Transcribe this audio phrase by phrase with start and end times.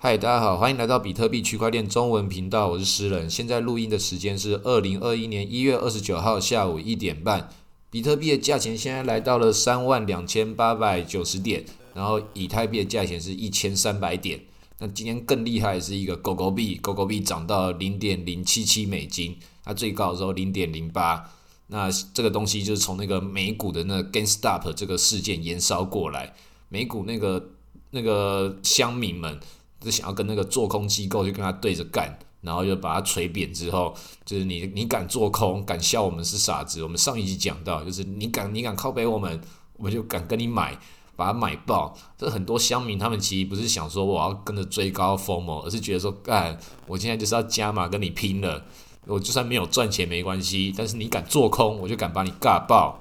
[0.00, 3.28] 嗨，大家好，欢迎来到比特币区块链中文频道，我是诗人。
[3.28, 7.50] 现在录音的时间是二零二一年一月二十九号下午一点半。
[7.90, 11.64] 比特币的价钱现在来到了三万两千八百九十点，
[11.94, 14.40] 然后以太币的价钱是一千三百点。
[14.78, 21.28] 那今天更厉害的是一个狗狗币，狗狗币涨到零点零七七美金，它最高的时候零点零八。
[21.66, 26.36] 那这个东西就是从那个美股的那 GameStop 这个事件延烧过来，
[26.68, 27.48] 美股那个
[27.90, 29.40] 那个乡民们。
[29.80, 33.94] 就想要跟那个做空机构就跟他对着干，然后就把他锤扁之后，
[34.24, 36.82] 就是你你敢做空，敢笑我们是傻子。
[36.82, 39.40] 我们上一集讲到，就是你敢你敢靠背我们，
[39.76, 40.78] 我们就敢跟你买，
[41.16, 41.96] 把它买爆。
[42.16, 48.64] 这很多乡民他们其实不是想说我要跟着追高疯魔，而是觉得说，干，我现在就是要加码跟你拼了。
[49.06, 53.00] 我就算没有赚钱没关系，但是你敢做空，我就敢把你尬爆。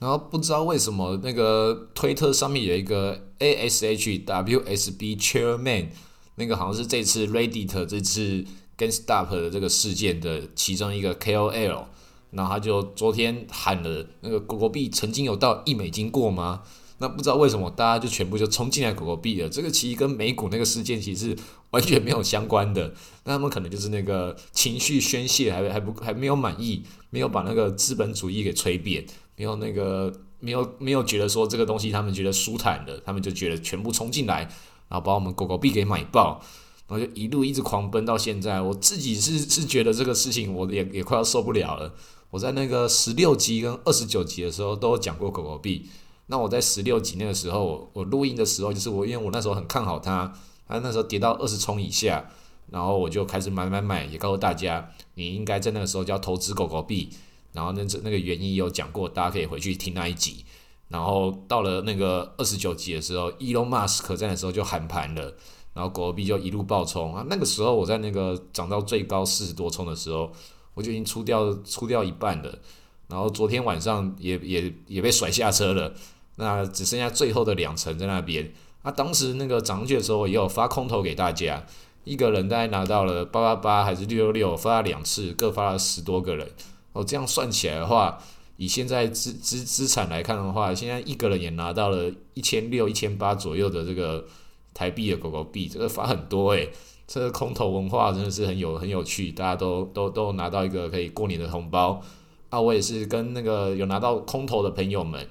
[0.00, 5.88] 然后不知道为什么那个推特上面有一个 ASHWSB Chairman，
[6.36, 8.44] 那个好像是这次 Reddit 这次
[8.78, 11.84] GameStop 的这个事件的其中一个 KOL，
[12.30, 16.62] 然后他就昨天喊了那个狗狗币曾经有到一美金过吗？
[17.02, 19.48] 那不知道为什么大家就全部就冲进来狗狗币了。
[19.48, 21.36] 这个其实跟美股那个事件其实是
[21.70, 22.92] 完全没有相关的。
[23.24, 29.06] 那他们可能就是那个情绪宣泄还还不还没有满意，没有把那个资本主义给吹扁。
[29.40, 34.42] 没有那个，没有没有觉得说这个东西他们觉得舒坦的，他们就觉得全部冲进来，
[34.86, 36.42] 然后把我们狗狗币给买爆，
[36.86, 38.60] 然后就一路一直狂奔到现在。
[38.60, 41.94] 我自己是是觉得这个事情我也也快要受不了了。
[42.28, 45.88] 我在那个十六集跟二十九集的时候都讲过狗狗币。
[46.26, 50.30] 那我在十六集那个时候，我录音的时候，就是我因为我那时候很看好它，
[50.68, 52.28] 它那时候跌到二十冲以下，
[52.68, 57.08] 然后我就开始买买买，也告诉大家，你应该在那个时候就要投资狗狗币。
[57.52, 60.44] 然后那这那个原因有讲过，大家可以回去听那一集。
[60.88, 65.34] 然后到了那个二十九集的时候，Elon Musk 在的时候就喊盘了，
[65.72, 67.24] 然后狗币就一路暴冲啊。
[67.28, 70.32] 那个时候我在那个涨到最高四十多冲的时候，
[70.74, 72.58] 我就已经出掉出掉一半了。
[73.06, 75.92] 然后昨天晚上也也也被甩下车了，
[76.36, 78.52] 那只剩下最后的两层在那边。
[78.82, 81.64] 啊，当时那个涨上去的时候，也有发空头给大家，
[82.02, 86.50] 一个人大概拿到了八八八还是六六六，发了两次，各发了十多个人。
[86.92, 88.18] 哦，这样算起来的话，
[88.56, 94.26] 以现在资资资产来看的话，现在一个人也拿到了一千六、一千八左右的这个
[94.74, 96.70] 台币的狗狗币，这个发很多诶，
[97.06, 102.02] 这个空投文化真的是很有很有趣，大家都都都拿到一个可以过年的红包。
[102.50, 105.28] 啊，我也是跟那个有拿到空投的朋友们，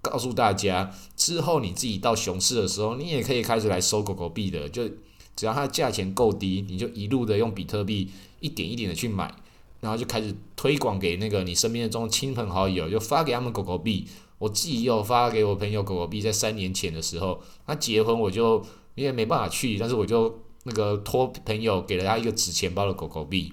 [0.00, 4.88] 告诉大家，之后你自己到熊市的时候，你也可以开始来收狗狗币的，就
[5.34, 9.34] 只要它价钱够低，你就一路的用比特币一点一点的去买。
[9.80, 14.06] 然后就开始推广给那个你身边的这种亲朋好友，就发给他们狗狗币。
[14.38, 18.64] 我自己有发给我朋友狗狗币，在三年前的时候，他结婚我就
[18.94, 23.52] 因为没办法去，但是我就那个托朋友给了他一个纸钱包的狗狗币。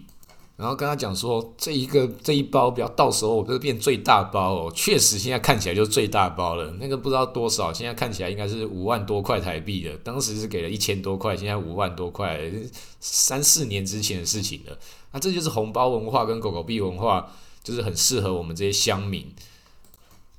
[0.57, 4.71] 然后跟他讲说，这一个这一包不要到时候我就变最大包哦。
[4.75, 9.95] 确实现在看起来就是最大包了，那个不知道多少，现在看起来应该是五万多块台币的。
[9.99, 12.51] 当时是给了一千多块，现在五万多块，
[12.99, 14.75] 三四年之前的事情了。
[15.11, 17.31] 那这就是红包文化跟狗狗币文化，
[17.63, 19.31] 就是很适合我们这些乡民。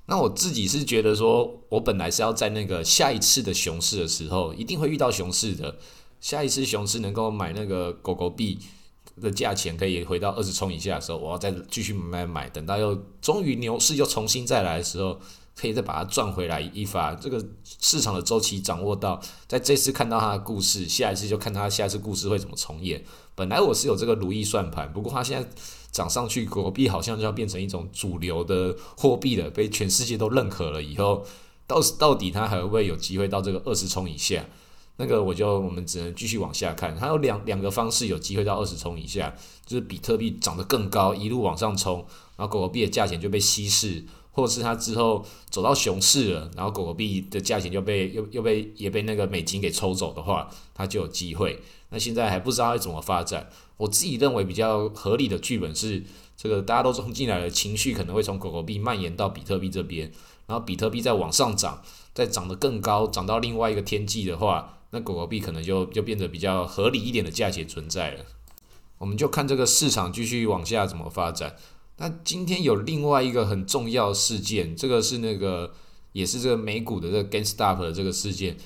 [0.07, 5.77] 那我自己是觉得说，我本来是要在那个下一次的熊市的时候，一定会遇到熊市的。
[6.21, 8.59] 下一次熊市能够买那个狗狗币。
[9.21, 15.19] 的价钱可以回到二十冲以下的时候，我要再继续买买买，等到又终于牛市又重新再来的时候，
[15.55, 17.15] 可以再把它赚回来一发。
[17.15, 23.05] 这个市场的周期掌握到，在这次看到它的故事，下一次就看它下一次故事会怎么重演。
[23.35, 25.49] 本来我是有这个如意算盘，不过它现在
[25.91, 30.83] 涨上去，国币好像就要变成一种主流的货币了，被全世界都认可了。
[30.83, 31.25] 以后
[31.67, 34.45] 到到底它还会不会有机会到这个二十冲以下？
[35.01, 39.33] 那个我就我们只能继续往下看，还有两两个方式有机会到二十冲以下，
[39.65, 42.05] 就是比特币涨得更高，一路往上冲，
[42.37, 51.61] 然后狗狗币的价钱就被稀释，或者是它之后走到熊市了，然后狗狗币的价钱就被又又被也被那个美金给抽走的话，它就有机会。
[51.91, 56.03] 那现在还不知道会怎么发展，我自己认为比较合理的剧本是，
[56.37, 60.11] 这个大家都冲进来了，情绪可能会从狗狗币蔓延到比特币这边，
[60.49, 64.75] 然后比特币再往上涨，再涨得更高，涨到另外一个天际的话。
[64.91, 68.25] 那狗狗币可能就就变得比较合理一点的价钱存在了，
[68.99, 71.57] 我们就看这个市场继续往下怎么发展。
[71.99, 75.75] 那今天有另外一个很重要事件，这个是那个
[76.13, 78.57] 也是这个美股的这个 GameStop 的这个事件，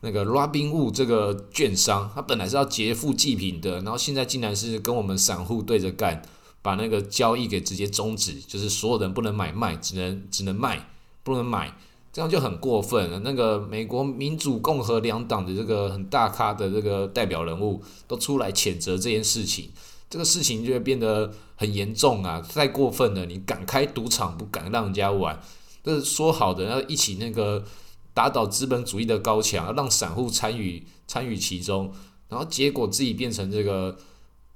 [0.00, 6.20] 那个 Robinhood 这个券商，它本来是要劫富济贫的，然后现在竟然是跟我们散户对着干，
[6.60, 10.88] 把那个交易给直接终止，就是所有人不能买卖，只能只能卖，
[11.22, 11.78] 不能买。
[12.12, 13.20] 这样就很过分了。
[13.20, 19.70] 那个美国民主共和两党的这个很大咖的这个代表人物都出来谴责这件事情，
[20.10, 22.40] 这个事情就会变得很严重啊！
[22.40, 25.40] 太过分了，你敢开赌场不敢让人家玩，
[25.82, 27.64] 这说好的要一起那个
[28.12, 31.90] 打倒资本主义的高墙，让散户参与参与其中，
[32.28, 33.96] 然后结果自己变成这个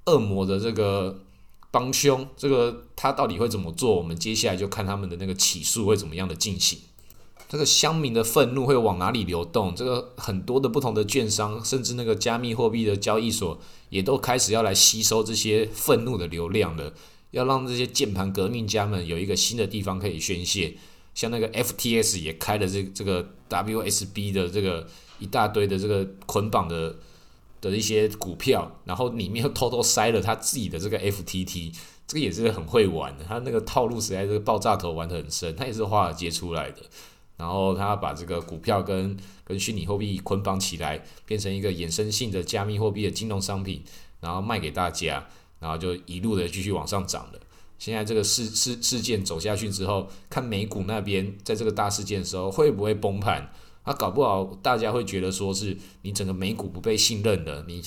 [0.05, 1.23] 恶魔的这个
[1.71, 3.97] 帮凶，这个他到底会怎么做？
[3.97, 6.79] 我们接下来就看他们的那个起诉会怎么样的进行。
[7.49, 9.75] 这个乡民的愤怒会往哪里流动？
[9.75, 16.93] 这个很多的不同的券商，甚至那个加密货币的交易所，也都开始要来吸收这些愤怒的流量了。
[17.33, 20.75] 要让这些键盘革命家们有一个新的地方可以宣泄。
[21.15, 24.87] 像那个 FTS 也开了这这个 WSB 的这个
[25.19, 26.97] 一大堆的这个捆绑的
[27.61, 31.75] 的一些股票，然后里面又偷偷塞了他自己的这个 FTT，
[32.07, 33.25] 这个也是很会玩的。
[33.25, 36.83] 他那个套路实在是爆炸头玩得很深，他也是华尔街出来的。
[37.37, 43.83] 然后他把这个股票跟跟虚拟货币捆绑起来，变成一个衍生性的加密货币的金融商品，
[44.21, 45.27] 然后卖给大家，
[45.61, 47.41] 然后就一路的继续往上涨了。
[47.79, 53.53] 现在这个事事事件走下去之后，看美股那边在这个大事件的时候会不会崩盘？
[53.83, 57.83] 啊，搞不好大家会觉得说是你整个美股不被信任了，你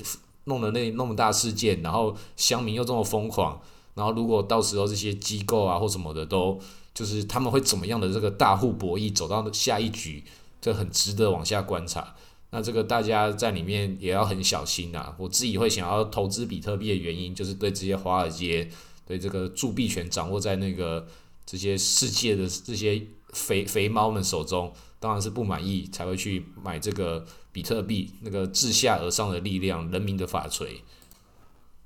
[0.45, 3.59] 弄了那那么大事件，然后乡民又这么疯狂，
[3.99, 6.57] 然后如果到时候这些机构啊或什么的都。
[6.91, 10.21] 就是他们会怎么样的这个大户博弈走到下一局，
[10.59, 12.13] 这很值得往下观察。
[12.49, 15.15] 那这个大家在里面也要很小心呐。
[15.17, 18.69] 我自己会想要投资比特币的原因，就是对这些华尔街、
[19.07, 21.07] 对这个铸币权掌握在那个
[21.45, 28.11] 这些世界的这些肥肥猫们手中，当然是不满意才会去买这个比特币。
[28.21, 30.83] 那个自下而上的力量，人民的法锤。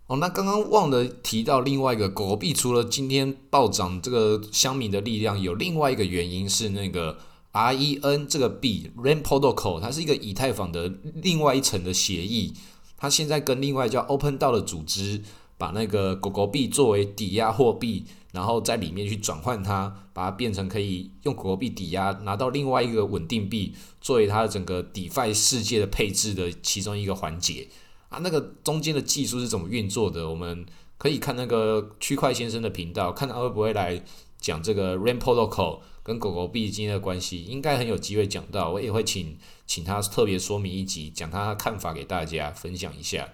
[0.08, 7.18] 哦，那刚刚忘了提到另外一个狗狗币，除了今天暴涨这个乡民的力量，有另外一个原因是那个
[7.54, 10.92] REN 这个币 Rain Protocol，它是一个以太坊的
[11.22, 12.54] 另外一层的协议，
[12.98, 15.22] 它现在跟另外叫 Open DAO 的组织，
[15.58, 18.04] 把那个狗狗币作为抵押货币，
[18.34, 27.70] 然后在里面去转换它，把它变成可以用狗狗币抵押拿到另外一个稳定币，作为它的整个 DeFi 世界的配置的其中一个环节。
[28.14, 30.30] 啊，那个中间的技术是怎么运作的？
[30.30, 30.64] 我们
[31.00, 34.04] 可以看那个区块先生的频道，看他会不会来
[34.40, 38.70] 讲这个 Rain Protocol 跟狗狗币之间的关系，应该很有机会讲到。
[38.70, 43.28] 我也会请请他特别说明一集，讲他的看法给大家分享一下。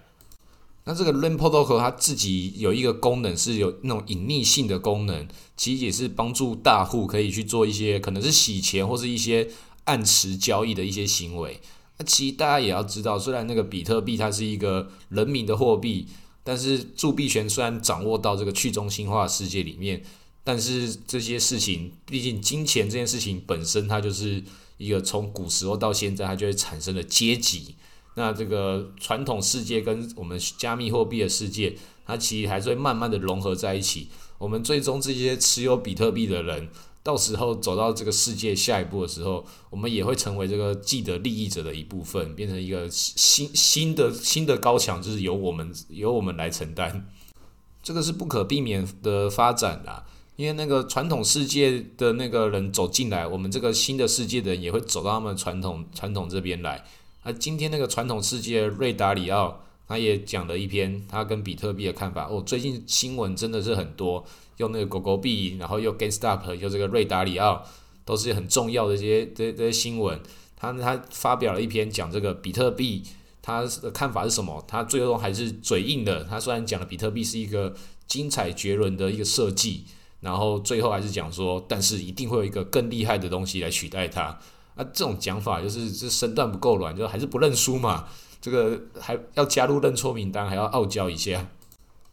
[0.84, 9.46] 那这个 Rain Protocol 它自己有一个功能是有那种隐匿性的功能，其实也是帮助大户可以去做一些可能是洗钱或是一些
[9.84, 11.60] 暗池交易的一些行为。
[12.00, 16.06] 那其实大家也要知道，虽然那个比特币它是一个人民的货币，
[16.42, 20.02] 但是铸币权虽然掌握到这个去中心化世界里面，
[20.42, 24.42] 但是这些事情，毕竟金钱这件事情本身它就是
[24.78, 27.74] 一个从古时候到现在它就会产生的阶级。
[28.14, 31.76] 那这个传统世界跟我们加密货币的世界，
[32.06, 34.08] 它其实还是会慢慢的融合在一起。
[34.38, 36.70] 我们最终这些持有比特币的人。
[37.02, 47.06] 到时候走到这个世界下一步的时候，我们也会成为这个既得利益者的一部分，变成一个新新的新的高墙，就是由我们由我们来承担，
[47.82, 50.04] 这个是不可避免的发展啦。
[50.36, 56.84] 因为那个传统世界的那个人走进来，我们这个新的世界的人也会走到他们传统传统这边来。
[57.24, 59.64] 那今天那个传统世界瑞达里奥。
[59.90, 62.28] 他也讲了一篇他跟比特币的看法。
[62.30, 64.24] 哦，最近新闻真的是很多，
[64.58, 67.64] 用那个狗狗币，然后又 GameStop，又这个瑞达里奥，
[68.04, 70.20] 都是很重要的这些这这些新闻。
[70.56, 73.02] 他他发表了一篇讲这个比特币，
[73.42, 74.64] 他的看法是什么？
[74.68, 76.22] 他最后还是嘴硬的。
[76.22, 77.74] 他虽然讲了比特币是一个
[78.06, 79.86] 精彩绝伦的一个设计，
[80.20, 84.38] 然后最后还是讲说，但是一定会有一个更厉害的东西来取代它。
[84.76, 88.06] 啊，这种讲法就是这身段不够软，就还是不认输嘛。
[88.40, 91.48] 这个还要加入认错名单，还要傲娇一下。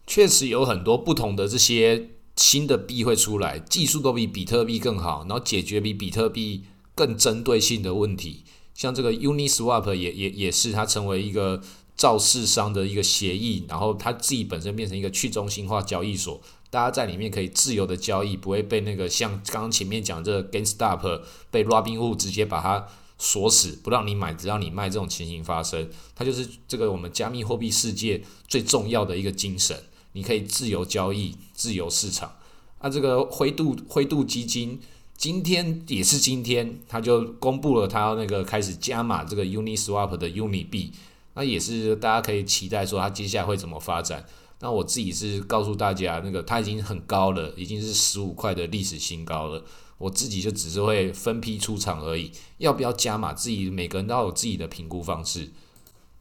[0.05, 8.43] 确实有很多不同的这些新的币会出来，技术都比比特币更好，然后解决比比特币更针对性的问题。
[8.73, 11.61] 像这个 Uniswap 也也也是它成为一个
[11.95, 22.87] 造市商的一个协议，然后它自己本身变成一个去中心化交易所，大家在里面可以自由的交易，不会被那个像刚刚前面讲这个 GameStop 被 Robinhood 直接把它。
[23.17, 29.75] 锁死不让你买，只让你卖，这种情形发生，它就是这个我们加密货币世界最重要的一个精神。
[30.13, 32.35] 你可以自由交易、自由市场。
[32.79, 34.79] 啊，这个灰度灰度基金
[35.15, 40.91] 今天也是今天，它就公布了它那个开始加码这个 Uniswap 的 Uni 币，
[41.33, 44.25] 那也是大家可以期待说它接下来会怎么发展。
[44.59, 49.63] 那我自己是告诉大家，那个它已经很高了，已经是十五块的历史新高了。
[49.97, 52.31] 我自己就只是会分批出场而已。
[52.57, 55.51] 要不要加码，自己每个人都有自己的评估方式。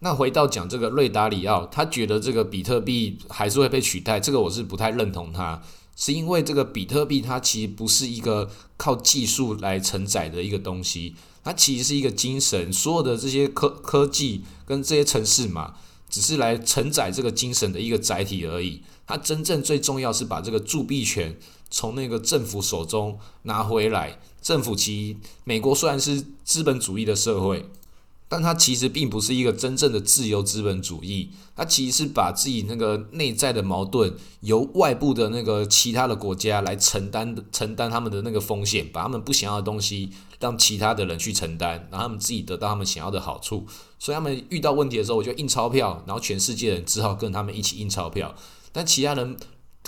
[0.00, 5.62] 那回到讲这个瑞达里奥，他觉得这个比特币还是会被取代，这个我是不太认同他，
[5.96, 15.74] 是因为这个比特币它其实不是一个靠技术来承载的一个东西，它其实是一个精神，所有的这些科科技跟这些城市嘛，
[16.10, 18.82] 只是来承载这个精神的一个载体而已。
[19.06, 21.38] 它真正最重要是把这个铸币权
[21.70, 24.18] 从那个政府手中拿回来。
[24.40, 27.68] 政府其美国虽然是资本主义的社会。
[28.28, 43.64] 但它其实并不是一个真正的自由资本主义，它其实是把自己那个内在的矛盾由外部的那个其他的国家来承担承担他们的那个风险，把他们不想要的东西让其他的人去承担，然后他们自己得到他们想要的好处。
[44.00, 48.34] 所以他们遇到问题的时候，我就印钞票，然后全世界人只好跟他们一起印钞票。
[48.72, 49.36] 但其他人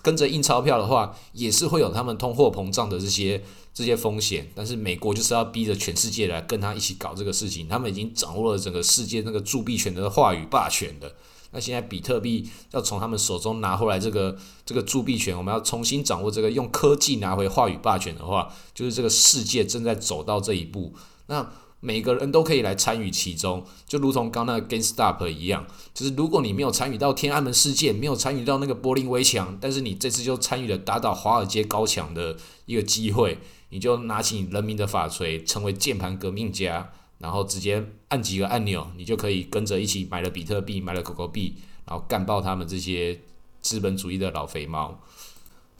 [0.03, 3.43] 跟着印钞票的话，也是会有他们通货膨胀的这些。
[3.75, 7.69] 这些风险，但是美国就是要逼着全世界来跟他一起搞这个事情。
[7.69, 11.15] 他们已经掌握了整个世界那个铸币权的话语霸权的。
[11.53, 14.37] 那现在比特币要从他们手中拿回来这个
[14.67, 20.93] 这个铸币权，我们要重新掌握这个用科技拿回话语霸权的话，就是这个世界正在走到这一步。
[21.29, 21.49] 那
[21.81, 33.39] 每个人都可以来参与其中，就如同刚那个 GameStop 一样，就是如果你没有参与到天安门事件，没有参与到那个柏林围墙，但是你这次就参与了打倒华尔街高墙的一个机会。
[33.71, 43.21] 你就拿起你人民的法锤，成为键盘革命家，然后直接按几个按钮，你就可以跟着一起买了比特币，买了狗狗币，然后干爆他们这些
[43.61, 44.99] 资本主义的老肥猫，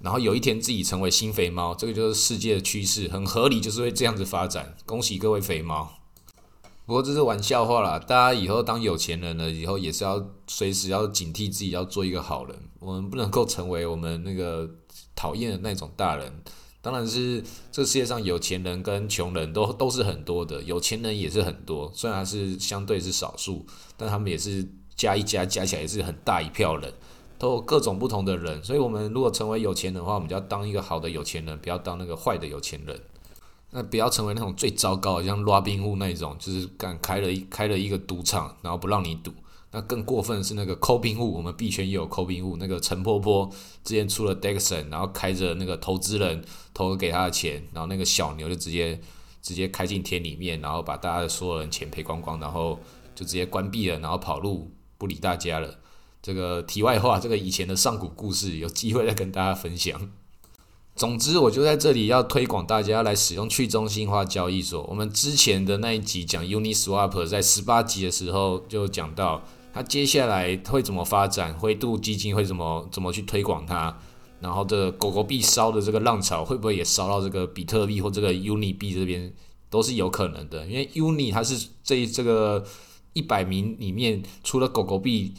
[0.01, 4.77] 然后有一天自己成为新肥猫，这个就是世界的趋势，很合理，就是会这样子发展。
[4.87, 5.95] 恭喜各位肥猫！
[6.87, 12.57] 不过这是玩笑话啦，大家以后当有钱人了以后，也是要随时要警惕自己，要做一个好人。
[12.81, 14.71] 我们不能够成为我们那个
[15.15, 16.33] 讨厌的那种大人。
[16.81, 26.95] 当然是这世界上有钱人跟穷人都都是很多的，有钱人也是很多，虽然是相对是少数，但他们也是加一加加起来也是很大一票人，
[27.39, 28.63] 都有各种不同的人。
[28.63, 33.01] 所以，我们如果成为有钱人的话，我们就要当一个好的有钱人，不要当那个坏的有钱人。
[33.71, 39.31] 那不要成为那种最糟糕的，像拉宾户那种，就是敢开了一开了一个赌场，然后不让你赌。
[39.71, 42.57] 那更过分是那个抠兵户，我们币圈也有抠兵户。
[42.57, 43.47] 那个陈婆婆
[43.85, 46.43] 之前出了 Dexon，然后开着那个投资人
[46.73, 48.99] 投给他的钱，然后那个小牛就直接
[49.43, 52.81] 直接开进田里面，然后把大家的所有人钱赔光光，然后
[53.15, 55.79] 就直接关闭了，然后跑路不理大家了。
[56.29, 60.11] 这个题外话，这个以前的上古故事，有机会再跟大家分享。
[60.95, 64.83] 总之，我就在这里要推广大家来使用去中心化交易所。
[64.91, 69.43] 我们之前的那一集讲 Uniswap，在十八集的时候就讲到。
[69.73, 71.55] 它接下来会怎么发展？
[71.55, 73.97] 灰度基金会怎么怎么去推广它？
[74.41, 79.33] 然后这狗狗币烧的这个浪潮会不会也烧到这个比特币或这个 Uni 币这边？
[79.71, 80.67] 都是有可能的。
[80.67, 82.63] 因为 Uni 它是这这个
[83.15, 85.33] 一百名里面，除了狗狗币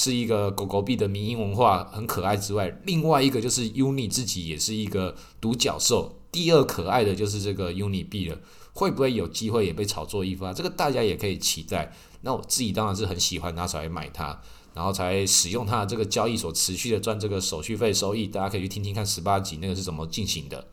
[0.00, 6.16] 是一个狗狗币的民营文化很可爱之外，另外一个就是 Uni 自己也是一个独角兽。
[6.32, 8.38] 第二可爱的就是这个 Uni 币了，
[8.72, 10.54] 会不会有机会也被炒作一发？
[10.54, 11.92] 这个大家也可以期待。
[12.22, 14.40] 那我自己当然是很喜欢拿出来买它，
[14.72, 18.26] 然后才使用它的这个交易所持续的赚这个手续费收益。
[18.26, 20.66] 大家可以去听听看十八集那个是怎么进行的。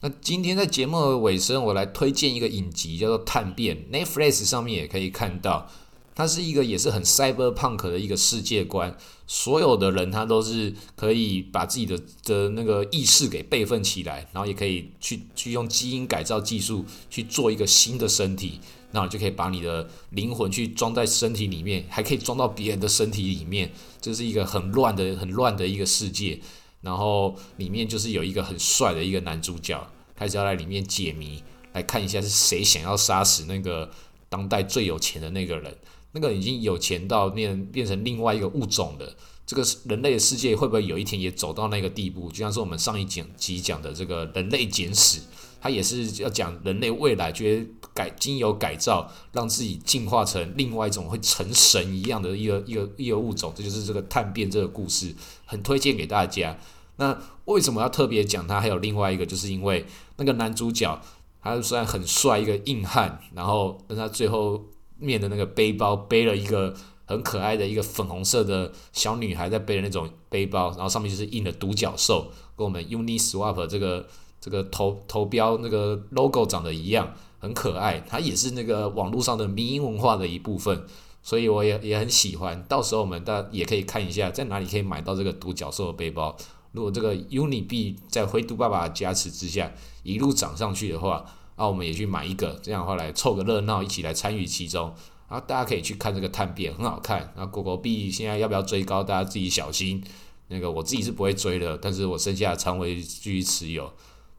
[0.00, 5.70] 那今天在节目的尾声，我来推荐一个影集，叫做《探变》，Netflix 上面也可以看到。
[6.14, 18.60] 它是一个也是很 cyberpunk 的一个世界观，所有的人他都是可以把自己的的那个意识给备份起来，然后也可以去去用基因改造技术去做一个新的身体。
[18.94, 26.38] 那就可以把你的灵魂去装在身体里面，还可以装到别人的身体里面，这是一个很乱的、很乱的一个世界。
[26.82, 31.42] 然后里面就是有一个很帅的一个男主角，开始要来里面解谜，
[31.72, 33.90] 来看一下是谁想要杀死那个
[34.28, 35.74] 当代最有钱的那个人。
[36.12, 39.14] 那个已经有钱到变变成另外一个物种的
[39.46, 42.28] 这个人类的世界，会不会有一天也走到那个地步？
[42.30, 45.20] 就像是我们上一讲集讲的这个人类简史。
[45.64, 47.64] 它也是要讲人类未来，觉得
[47.94, 55.14] 改经由改造，让自己进化成另外一种会成神一样的一个一个一个物种，这就是这个探变这个故事，
[55.44, 56.58] 很推荐给大家。
[56.96, 58.60] 那为什么要特别讲它？
[58.60, 61.00] 还有另外一个，就是因为那个男主角，
[61.40, 64.64] 他虽然很帅，一个硬汉，然后但他最后
[64.98, 66.74] 面的那个背包背了一个
[67.06, 74.06] 很可爱的一个粉红色的小女孩在背的那种背包，然后上面就是印了独角兽，跟我们 Uniswap 这个。
[74.44, 78.00] 这个头头标那个 logo 长得一样，很可爱。
[78.00, 80.84] 它也是那个网络上的民营文化的一部分，
[81.22, 82.60] 所以我也也很喜欢。
[82.64, 86.36] 到时候我们大家也可以看一下，在哪里可以买到这个独角兽的背包。
[86.72, 89.72] 如果这个 Uni 币在灰度爸爸加持之下
[90.02, 91.24] 一路涨上去的话，
[91.56, 94.94] 那我们也去买一个，这样的话来凑个热闹，一起来参与其中。
[95.28, 97.32] 啊大家可以去看这个探变，很好看。
[97.36, 99.02] 那狗狗币现在要不要追高？
[99.02, 100.02] 大家自己小心。
[100.48, 103.92] 那个我自己是不会追的，但是我剩下的仓位继续持有。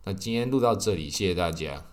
[0.04, 1.84] 那今天录到这里，谢谢大家。